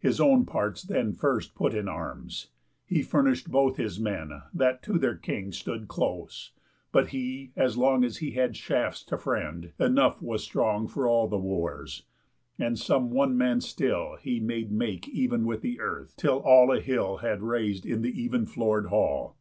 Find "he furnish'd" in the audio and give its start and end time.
2.84-3.48